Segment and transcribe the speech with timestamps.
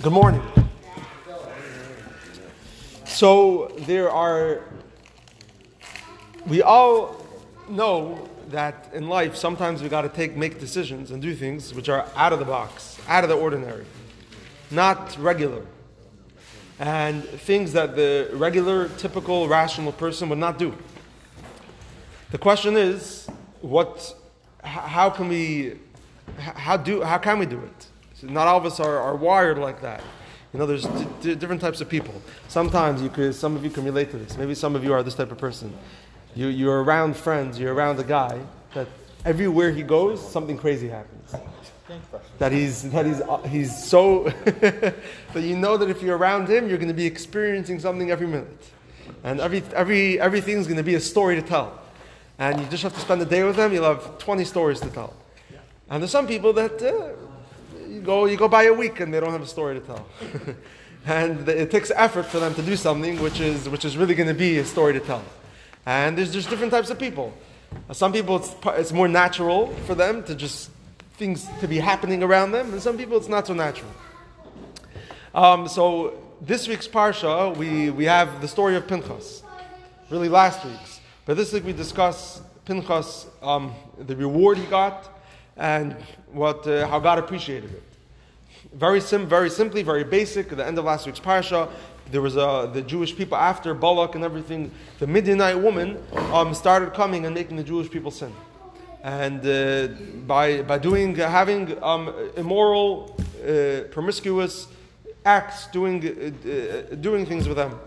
[0.00, 0.40] Good morning.
[3.04, 4.62] So there are,
[6.46, 7.26] we all
[7.68, 11.88] know that in life sometimes we got to take, make decisions and do things which
[11.88, 13.84] are out of the box, out of the ordinary,
[14.70, 15.66] not regular,
[16.78, 20.76] and things that the regular, typical, rational person would not do.
[22.30, 23.28] The question is,
[23.62, 24.14] what,
[24.62, 25.72] how can we,
[26.38, 27.87] how do, how can we do it?
[28.20, 30.02] So not all of us are, are wired like that.
[30.52, 32.20] You know, there's d- d- different types of people.
[32.48, 34.36] Sometimes you could, some of you can relate to this.
[34.36, 35.72] Maybe some of you are this type of person.
[36.34, 38.40] You, you're around friends, you're around a guy
[38.74, 38.88] that
[39.24, 41.32] everywhere he goes, something crazy happens.
[42.38, 44.94] That he's, that he's, uh, he's so, that
[45.36, 48.70] you know that if you're around him, you're going to be experiencing something every minute.
[49.22, 51.78] And every, every, everything's going to be a story to tell.
[52.38, 54.90] And you just have to spend a day with them, you'll have 20 stories to
[54.90, 55.14] tell.
[55.88, 57.14] And there's some people that uh,
[57.98, 60.06] you, go, you go by a week and they don't have a story to tell.
[61.06, 64.28] and it takes effort for them to do something which is, which is really going
[64.28, 65.22] to be a story to tell.
[65.84, 67.32] And there's just different types of people.
[67.92, 70.70] Some people it's, it's more natural for them to just
[71.14, 73.90] things to be happening around them, and some people it's not so natural.
[75.34, 79.42] Um, so this week's parsha, we, we have the story of Pinchas,
[80.10, 81.00] really last week's.
[81.26, 85.08] But this week we discuss Pinchas, um, the reward he got,
[85.56, 85.94] and
[86.32, 87.82] what, uh, how God appreciated it.
[88.72, 90.52] Very, sim- very simply, very basic.
[90.52, 91.68] At the end of last week's parsha,
[92.10, 94.70] there was uh, the Jewish people after Balak and everything.
[94.98, 95.98] The Midianite woman
[96.32, 98.32] um, started coming and making the Jewish people sin,
[99.02, 99.94] and uh,
[100.26, 104.68] by by doing having um, immoral, uh, promiscuous
[105.24, 107.78] acts, doing uh, uh, doing things with them,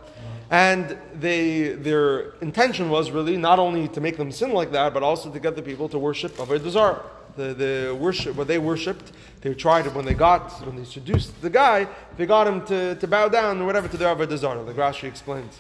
[0.49, 5.03] and they their intention was really not only to make them sin like that, but
[5.03, 7.01] also to get the people to worship Avodah Zarah
[7.35, 11.41] the, the worship, what they worshipped, they tried it when they got, when they seduced
[11.41, 14.61] the guy, they got him to, to bow down or whatever to the Avodah Zarah,
[14.61, 15.59] like Rashi explains.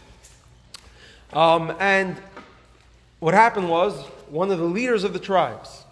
[1.33, 2.17] Um, and
[3.19, 5.83] what happened was, one of the leaders of the tribes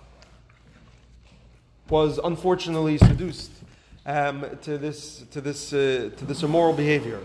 [1.89, 3.51] was unfortunately seduced
[4.05, 7.19] um, to this, to, this, uh, to this immoral behavior.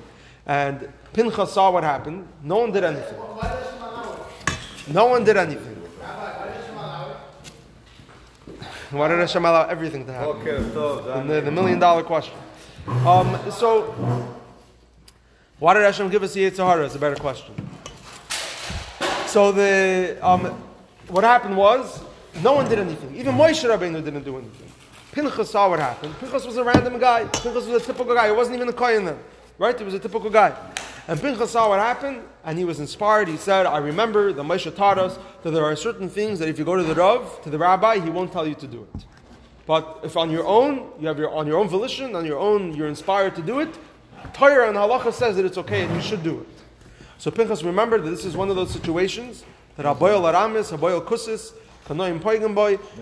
[0.46, 2.28] And Pinchas saw what happened.
[2.42, 3.18] No one did anything.
[4.88, 5.73] No one did anything.
[8.94, 10.36] Why did Hashem allow everything to happen?
[10.36, 10.58] Okay,
[11.26, 12.34] The, the million dollar question.
[12.86, 13.92] Um, so,
[15.58, 16.84] why did Hashem give us the Yetzer Hara?
[16.84, 17.54] It's a better question.
[19.26, 20.44] So the um,
[21.08, 22.02] what happened was
[22.42, 23.16] no one did anything.
[23.16, 24.70] Even Moshe Rabbeinu didn't do anything.
[25.12, 26.14] Pinchas saw what happened.
[26.20, 27.24] Pinchas was a random guy.
[27.24, 28.26] Pinchas was a typical guy.
[28.26, 29.18] He wasn't even a kohen then,
[29.58, 29.76] right?
[29.76, 30.54] He was a typical guy.
[31.06, 33.28] And Pinchas saw what happened, and he was inspired.
[33.28, 36.58] He said, "I remember the Moshe taught us that there are certain things that if
[36.58, 39.04] you go to the Rav, to the rabbi, he won't tell you to do it.
[39.66, 42.74] But if on your own, you have your on your own volition, on your own,
[42.74, 43.68] you're inspired to do it.
[44.32, 46.48] Torah and halacha says that it's okay and you should do it.
[47.18, 49.44] So Pinchas remembered that this is one of those situations
[49.76, 51.52] that Haboyel Aramis, Haboyel Kusis,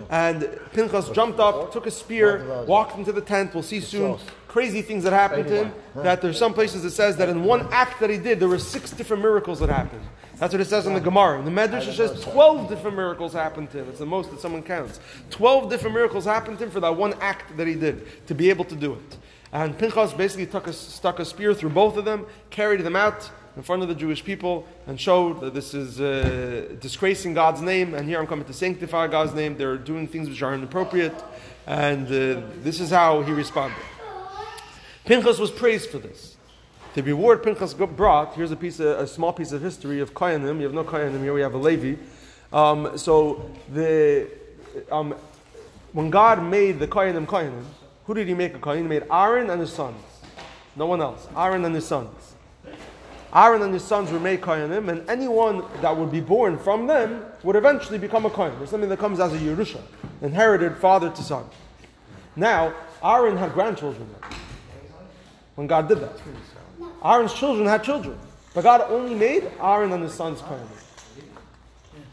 [0.09, 3.53] and Pinchas jumped up, took a spear, walked into the tent.
[3.53, 4.19] We'll see soon
[4.53, 5.73] crazy things that happened to him.
[5.95, 8.59] That there's some places it says that in one act that he did, there were
[8.59, 10.05] six different miracles that happened.
[10.37, 11.39] That's what it says in the Gemara.
[11.39, 13.89] In the Medrash, it says 12 different miracles happened to him.
[13.89, 14.99] It's the most that someone counts.
[15.31, 18.51] 12 different miracles happened to him for that one act that he did, to be
[18.51, 19.17] able to do it.
[19.51, 23.31] And Pinchas basically took a, stuck a spear through both of them, carried them out
[23.55, 27.93] in front of the Jewish people, and showed that this is uh, disgracing God's name,
[27.93, 29.57] and here I'm coming to sanctify God's name.
[29.57, 31.13] They're doing things which are inappropriate,
[31.67, 33.77] and uh, this is how he responded.
[35.05, 36.37] Pinchas was praised for this.
[36.93, 40.57] The reward Pinchas brought, here's a piece, of, a small piece of history of Koyanim.
[40.57, 41.99] You have no Koyanim here, we have a Levi.
[42.51, 44.29] Um, so the,
[44.91, 45.15] um,
[45.91, 47.63] when God made the Koyanim Koyanim,
[48.05, 48.83] who did he make a Kohen?
[48.83, 49.97] He made Aaron and his sons.
[50.75, 51.27] No one else.
[51.37, 52.32] Aaron and his sons.
[53.33, 57.25] Aaron and his sons were made Koyanim, and anyone that would be born from them
[57.41, 58.55] would eventually become a Kohen.
[58.57, 59.81] There's something that comes as a Yerusha,
[60.21, 61.45] inherited father to son.
[62.35, 62.73] Now,
[63.03, 64.07] Aaron had grandchildren
[65.55, 66.21] when God did that.
[67.03, 68.17] Aaron's children had children,
[68.53, 70.67] but God only made Aaron and his sons Kohanim.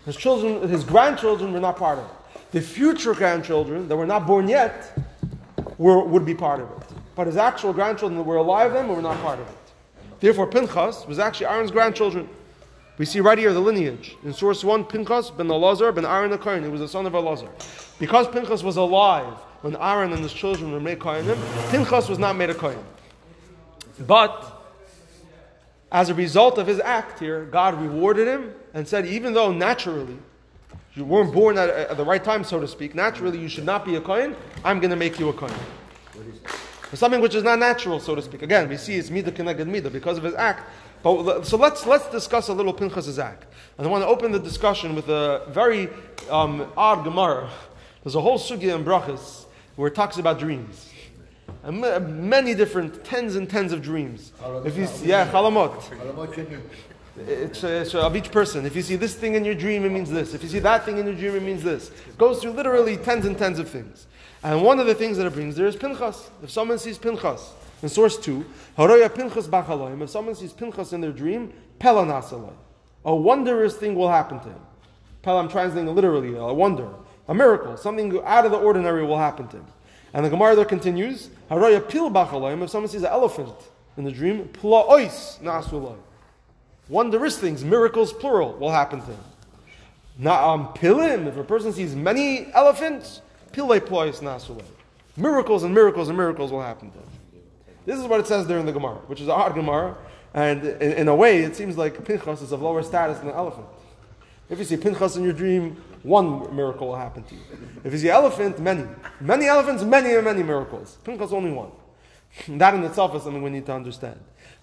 [0.07, 2.51] His children, his grandchildren were not part of it.
[2.53, 4.99] The future grandchildren that were not born yet
[5.77, 6.89] were, would be part of it.
[7.15, 9.70] But his actual grandchildren that were alive then were not part of it.
[10.21, 12.29] Therefore, Pinchas was actually Aaron's grandchildren.
[12.99, 14.17] We see right here the lineage.
[14.25, 16.63] In source 1, Pinchas ben Elazar ben Aaron the Kohen.
[16.63, 17.49] He was the son of Elazar.
[17.99, 19.33] Because Pinchas was alive
[19.63, 21.39] when Aaron and his children were made Kohanim,
[21.71, 22.83] Pinchas was not made a Kohen.
[24.07, 24.61] But
[25.93, 30.17] as a result of his act here, God rewarded him and said, even though naturally
[30.95, 33.85] you weren't born at, at the right time, so to speak, naturally you should not
[33.85, 35.55] be a Kohen, I'm going to make you a Kohen.
[36.93, 38.43] Something which is not natural, so to speak.
[38.43, 40.69] Again, we see it's midah keneged midah because of his act.
[41.03, 43.47] But so let's let's discuss a little Pinchas's act.
[43.79, 45.89] And I want to open the discussion with a very
[46.29, 47.49] um, odd Gemara.
[48.03, 49.45] There's a whole sugya in Brachas
[49.77, 50.91] where it talks about dreams.
[51.63, 51.81] And
[52.29, 54.33] many different tens and tens of dreams.
[54.65, 55.83] If you see, yeah, chalamot.
[57.17, 58.65] It's, it's of each person.
[58.65, 60.35] If you see this thing in your dream, it means this.
[60.35, 61.91] If you see that thing in your dream, it means this.
[61.91, 64.07] It goes through literally tens and tens of things.
[64.43, 66.31] And one of the things that it brings there is Pinchas.
[66.43, 67.53] If someone sees Pinchas,
[67.83, 68.45] in source 2,
[68.79, 72.53] Haroya Pinchas Bachaloim, if someone sees Pinchas in their dream, Pelanasalai.
[73.05, 74.61] A wondrous thing will happen to him.
[75.23, 76.89] Pel, I'm translating literally, a wonder,
[77.29, 79.67] a miracle, something out of the ordinary will happen to him.
[80.13, 83.55] And the Gemara there continues, Haroya Pil Bachaloim, if someone sees an elephant
[83.97, 85.97] in the dream, Plaois Nasulai.
[86.91, 90.27] Wondrous things, miracles plural, will happen to him.
[90.27, 93.23] Um, pilim, if a person sees many elephants,
[93.53, 94.65] pilei plois nasulei.
[95.17, 97.05] Miracles and miracles and miracles will happen to him.
[97.87, 99.97] This is what it says there in the Gemara, which is a hard Gemara,
[100.35, 103.35] and in, in, a way it seems like Pinchas is of lower status than an
[103.35, 103.67] elephant.
[104.49, 107.41] If you see Pinchas in your dream, one miracle will happen to you.
[107.85, 108.85] If you see elephant, many.
[109.21, 110.99] Many elephants, many and many miracles.
[111.05, 111.71] Pinchas only one.
[112.49, 114.19] That in itself is something we need to understand.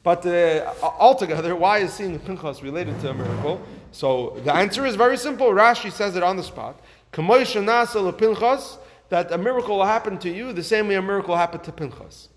[0.07, 3.59] But uh, altogether, why is seeing Pinchas related to a miracle?
[3.91, 5.47] So the answer is very simple.
[5.47, 6.79] Rashi says it on the spot.
[7.11, 8.77] Pinchas,
[9.09, 12.29] that a miracle will happen to you the same way a miracle happened to Pinchas.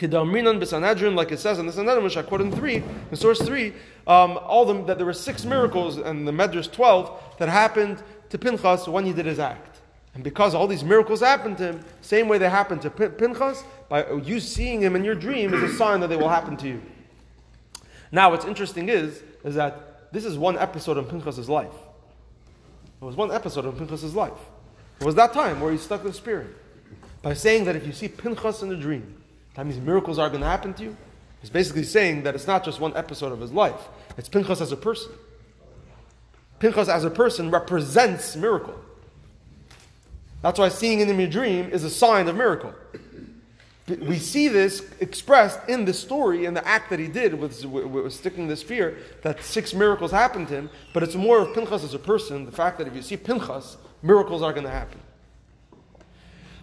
[0.00, 2.76] Like it says in the Sanhedrin, which I quote in three,
[3.10, 3.74] in source three,
[4.06, 8.38] um, all them that there were six miracles and the Medrash twelve that happened to
[8.38, 9.69] Pinchas when he did his act.
[10.14, 14.10] And because all these miracles happened to him, same way they happened to Pinchas, by
[14.12, 16.82] you seeing him in your dream is a sign that they will happen to you.
[18.12, 21.72] Now, what's interesting is, is that this is one episode of Pinchas' life.
[23.00, 24.32] It was one episode of Pinchas' life.
[25.00, 26.48] It was that time where he stuck the spirit.
[27.22, 29.22] By saying that if you see Pinchas in a dream,
[29.54, 30.96] that means miracles are going to happen to you.
[31.40, 34.72] He's basically saying that it's not just one episode of his life, it's Pinchas as
[34.72, 35.12] a person.
[36.58, 38.78] Pinchas as a person represents miracle.
[40.42, 42.74] That's why seeing in your dream is a sign of miracle
[43.98, 48.12] we see this expressed in the story and the act that he did with, with,
[48.12, 51.94] sticking the spear, that six miracles happened to him, but it's more of Pinchas as
[51.94, 55.00] a person, the fact that if you see Pinchas, miracles are going to happen.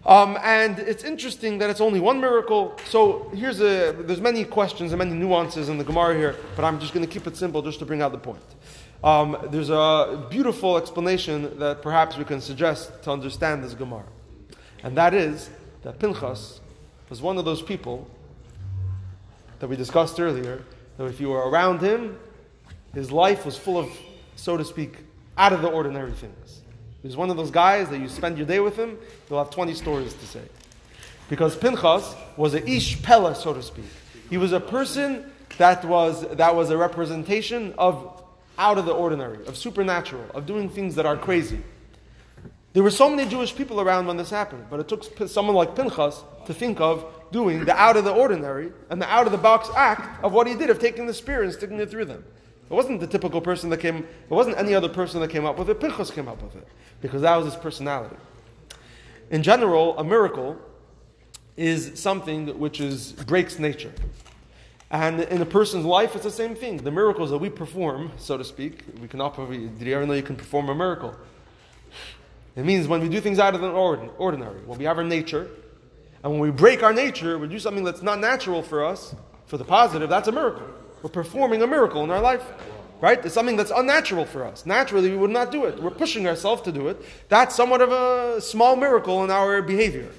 [0.05, 2.77] Um, and it's interesting that it's only one miracle.
[2.87, 6.79] So here's a, there's many questions and many nuances in the Gemara here, but I'm
[6.79, 8.41] just going to keep it simple just to bring out the point.
[9.03, 14.05] Um, there's a beautiful explanation that perhaps we can suggest to understand this Gemara.
[14.83, 15.49] And that is
[15.83, 16.59] that Pinchas
[17.09, 18.09] was one of those people
[19.59, 20.63] that we discussed earlier,
[20.97, 22.17] that if you were around him,
[22.93, 23.89] his life was full of,
[24.35, 24.97] so to speak,
[25.37, 26.61] out of the ordinary things.
[27.01, 28.97] He was one of those guys that you spend your day with him,
[29.29, 30.41] you'll have 20 stories to say.
[31.29, 33.85] Because Pinchas was a ish pella, so to speak.
[34.29, 38.23] He was a person that was, that was a representation of
[38.57, 41.59] out of the ordinary, of supernatural, of doing things that are crazy.
[42.73, 45.75] There were so many Jewish people around when this happened, but it took someone like
[45.75, 49.37] Pinchas to think of doing the out of the ordinary and the out of the
[49.37, 52.23] box act of what he did of taking the spear and sticking it through them.
[52.69, 55.57] It wasn't the typical person that came, it wasn't any other person that came up
[55.57, 55.79] with it.
[55.79, 56.67] Pinchas came up with it
[57.01, 58.15] because that was his personality.
[59.29, 60.57] In general, a miracle
[61.55, 63.91] is something which is breaks nature.
[64.89, 66.77] And in a person's life, it's the same thing.
[66.77, 70.05] The miracles that we perform, so to speak, we can all probably, did you ever
[70.05, 71.13] know you can perform a miracle?
[72.55, 75.49] It means when we do things out of the ordinary, when we have our nature,
[76.23, 79.13] and when we break our nature, we do something that's not natural for us,
[79.45, 80.67] for the positive, that's a miracle.
[81.03, 82.43] We're performing a miracle in our life.
[82.99, 83.23] Right?
[83.23, 84.65] It's something that's unnatural for us.
[84.65, 85.79] Naturally, we would not do it.
[85.79, 86.99] We're pushing ourselves to do it.
[87.29, 90.09] That's somewhat of a small miracle in our behavior.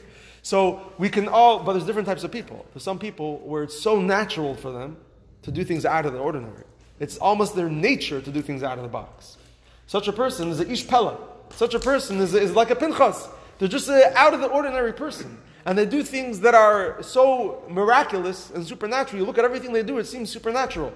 [0.49, 2.65] So we can all, but there's different types of people.
[2.73, 4.97] There's some people where it's so natural for them
[5.43, 6.65] to do things out of the ordinary.
[6.99, 9.37] It's almost their nature to do things out of the box.
[9.89, 11.19] Such a person is a ish pella.
[11.51, 13.29] Such a person is, is like a pinchas.
[13.59, 15.37] They're just an out of the ordinary person.
[15.67, 19.21] And they do things that are so miraculous and supernatural.
[19.21, 20.95] You look at everything they do, it seems supernatural.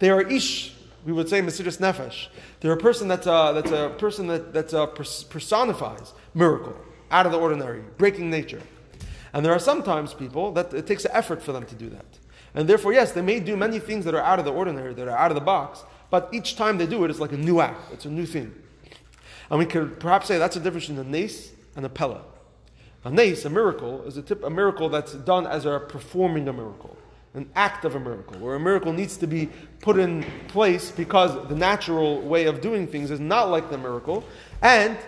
[0.00, 0.74] They are ish,
[1.06, 2.26] we would say Mesiris Nefesh.
[2.58, 6.74] They're a person that's a, uh, that's a person that that's uh, a personifies miracle,
[7.12, 8.60] out of the ordinary, breaking nature.
[9.32, 12.06] And there are sometimes people that it takes effort for them to do that.
[12.54, 15.08] And therefore, yes, they may do many things that are out of the ordinary, that
[15.08, 17.60] are out of the box, but each time they do it, it's like a new
[17.60, 17.92] act.
[17.92, 18.54] It's a new thing.
[19.50, 22.22] And we could perhaps say that's a difference between a nace and a pella.
[23.04, 26.52] A nace, a miracle, is a, tip, a miracle that's done as a performing a
[26.52, 26.96] miracle,
[27.34, 29.48] an act of a miracle, where a miracle needs to be
[29.80, 34.24] put in place because the natural way of doing things is not like the miracle.
[34.62, 34.98] And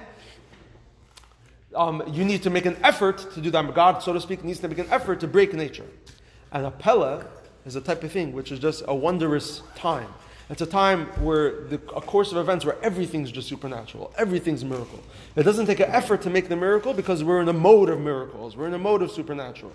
[1.75, 3.75] um, you need to make an effort to do that.
[3.75, 5.87] God, so to speak, needs to make an effort to break nature.
[6.53, 7.27] And a Pella
[7.65, 10.09] is a type of thing which is just a wondrous time.
[10.49, 14.67] It's a time where the, a course of events where everything's just supernatural, everything's a
[14.67, 15.01] miracle.
[15.37, 18.01] It doesn't take an effort to make the miracle because we're in a mode of
[18.01, 19.73] miracles, we're in a mode of supernatural.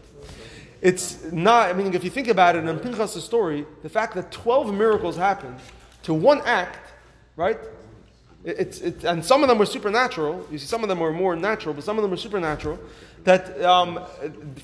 [0.82, 4.32] It's not, I mean, if you think about it in Pinchas' story, the fact that
[4.32, 5.60] 12 miracles happened
[6.04, 6.92] to one act,
[7.38, 7.58] right?
[8.46, 10.46] It's, and some of them were supernatural.
[10.52, 12.80] You see, some of them were more natural, but some of them were supernatural.
[13.24, 14.00] That um,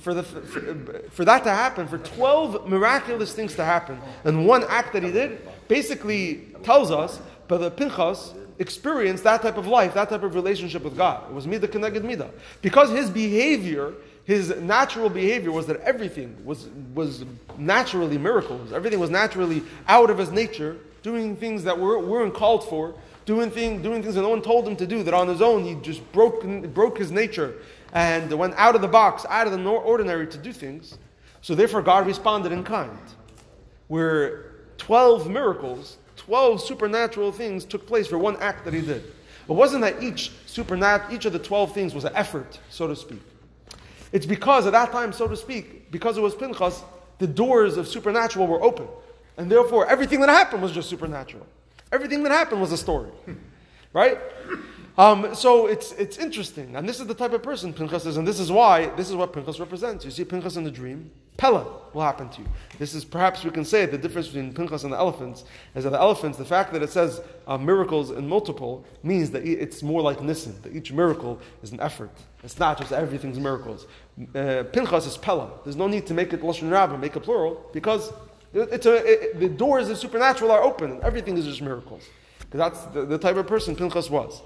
[0.01, 4.63] for, the, for, for, that to happen, for 12 miraculous things to happen, and one
[4.69, 9.93] act that he did, basically tells us, that the Pinchas experienced that type of life,
[9.95, 11.29] that type of relationship with God.
[11.29, 12.29] It was Midah Keneged Midah.
[12.61, 17.25] Because his behavior, his natural behavior was that everything was, was
[17.57, 18.71] naturally miracles.
[18.71, 22.93] Everything was naturally out of his nature, doing things that were, weren't called for
[23.31, 25.63] doing, thing, doing things that no one told him to do, that on his own
[25.63, 27.55] he just broke, broke his nature
[27.93, 30.97] and went out of the box, out of the ordinary to do things.
[31.41, 32.99] So therefore, God responded in kind.
[33.87, 39.01] Where 12 miracles, 12 supernatural things took place for one act that he did.
[39.47, 42.97] It wasn't that each supernat- each of the 12 things was an effort, so to
[42.97, 43.21] speak.
[44.11, 46.83] It's because at that time, so to speak, because it was Pinchas,
[47.19, 48.89] the doors of supernatural were open.
[49.37, 51.47] And therefore, everything that happened was just supernatural.
[51.91, 53.09] Everything that happened was a story,
[53.93, 54.17] right?
[54.97, 56.75] Um, so it's, it's interesting.
[56.75, 59.15] And this is the type of person Pinchas is, and this is why, this is
[59.15, 60.05] what Pinchas represents.
[60.05, 62.47] You see Pinchas in the dream, Pella will happen to you.
[62.77, 65.43] This is perhaps we can say the difference between Pinchas and the elephants
[65.75, 69.43] is that the elephants, the fact that it says uh, miracles in multiple means that
[69.43, 72.11] it's more like Nissen, that each miracle is an effort.
[72.43, 73.87] It's not just everything's miracles.
[74.35, 75.49] Uh, Pinchas is Pella.
[75.63, 78.11] There's no need to make it Lashon Rabbah, make it plural, because
[78.53, 82.03] it's a, it, the doors of supernatural are open, and everything is just miracles.
[82.39, 84.41] Because that's the, the, type of person Pinchas was.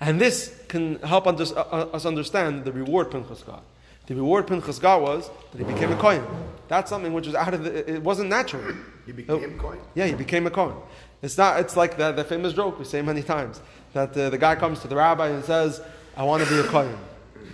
[0.00, 3.62] And this can help uh, uh, us understand the reward Pinchas got.
[4.06, 6.24] The reward Pinchas got was that he became a Kohen.
[6.68, 8.74] That's something which was out of the, it wasn't natural.
[9.06, 9.80] He became a Kohen?
[9.94, 10.76] Yeah, he became a Kohen.
[11.22, 13.60] It's not, it's like the, the famous joke we say many times
[13.92, 15.80] that uh, the guy comes to the rabbi and says,
[16.16, 16.96] I want to be a Kohen.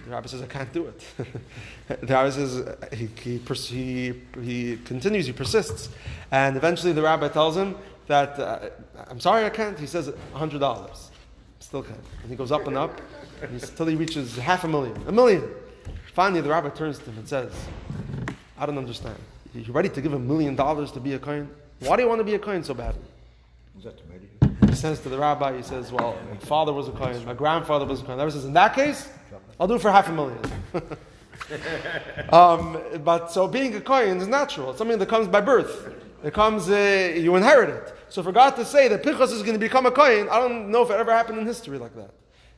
[0.05, 1.05] The rabbi says, I can't do it.
[1.89, 5.89] the rabbi says, he, he, he, he, continues, he persists.
[6.31, 7.77] And eventually the rabbi tells him
[8.07, 8.71] that, uh,
[9.09, 9.79] I'm sorry, I can't.
[9.79, 11.11] He says, $100.
[11.61, 11.99] Still can't.
[12.23, 13.01] And he goes up and up
[13.43, 15.45] until he reaches half a million, a million.
[16.15, 17.53] Finally, the rabbi turns to him and says,
[18.59, 19.19] I don't understand.
[19.55, 21.51] You're ready to give a million dollars to be a kohen?
[21.81, 23.03] Why do you want to be a kohen so badly?
[24.69, 27.85] He says to the rabbi, he says, Well, my father was a kohen, my grandfather
[27.85, 28.19] was a kohen.
[28.19, 29.09] The rabbi says, In that case,
[29.59, 30.39] I'll do it for half a million.
[32.33, 34.71] um, but so being a kohen is natural.
[34.71, 35.95] It's something that comes by birth.
[36.25, 37.95] It comes, uh, you inherit it.
[38.09, 40.71] So for God to say that Pinchas is going to become a kohen, I don't
[40.71, 42.11] know if it ever happened in history like that,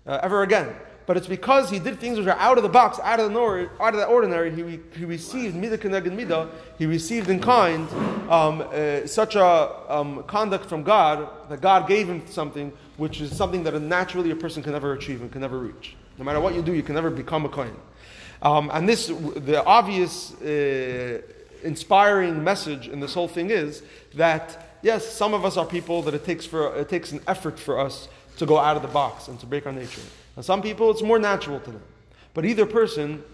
[0.07, 0.75] uh, ever again.
[1.07, 3.33] But it's because he did things which are out of the box, out of the,
[3.33, 4.55] nor- out of the ordinary.
[4.55, 6.51] He, he received midah keneged midah.
[6.79, 7.89] He received in kind
[8.31, 9.45] um, uh, such a
[9.89, 14.37] um, conduct from God that God gave him something which is something that naturally a
[14.37, 15.97] person can never achieve and can never reach.
[16.19, 17.77] No matter what you do, you can never become a kohen.
[18.43, 21.23] Um, and this, the obvious, uh,
[21.63, 23.83] inspiring message in this whole thing is
[24.15, 27.59] that yes, some of us are people that it takes for it takes an effort
[27.59, 30.03] for us to go out of the box and to break our nature.
[30.37, 31.83] And some people, it's more natural to them.
[32.35, 33.25] But either person,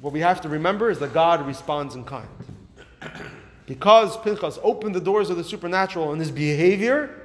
[0.00, 2.28] what we have to remember is that God responds in kind.
[3.64, 7.21] Because Pinchas opened the doors of the supernatural in his behavior,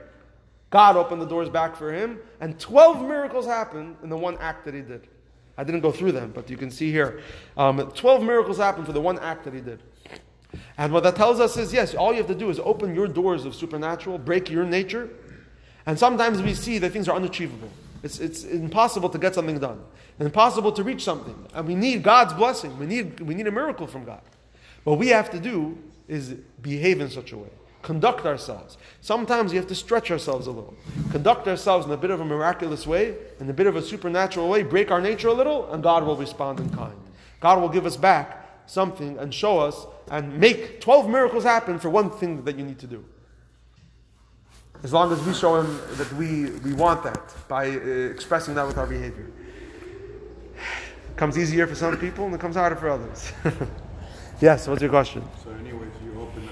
[0.70, 4.66] God opened the doors back for him, and 12 miracles happened in the one act
[4.66, 5.08] that he did.
[5.58, 7.22] I didn't go through them, but you can see here.
[7.56, 9.82] Um, 12 miracles happened for the one act that he did.
[10.78, 13.08] And what that tells us is yes, all you have to do is open your
[13.08, 15.10] doors of supernatural, break your nature.
[15.86, 17.70] And sometimes we see that things are unachievable.
[18.04, 19.82] It's, it's impossible to get something done,
[20.20, 21.48] impossible to reach something.
[21.54, 24.22] And we need God's blessing, we need, we need a miracle from God.
[24.84, 27.50] What we have to do is behave in such a way
[27.82, 28.78] conduct ourselves.
[29.02, 30.76] Sometimes you have to stretch ourselves a little,
[31.12, 34.50] conduct ourselves in a bit of a miraculous way, in a bit of a supernatural
[34.50, 36.98] way, break our nature a little, and God will respond in kind.
[37.40, 41.90] God will give us back something and show us and make 12 miracles happen for
[41.90, 43.04] one thing that you need to do.
[44.84, 48.68] As long as we show Him that we, we want that by uh, expressing that
[48.68, 49.32] with our behavior.
[50.56, 53.32] It comes easier for some people and it comes harder for others.
[54.42, 55.24] yes, what's your question?
[55.44, 56.48] So, anyways, you open